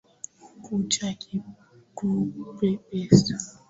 Kuja 0.63 1.07
nikupe 1.19 2.69
pesa. 2.87 3.35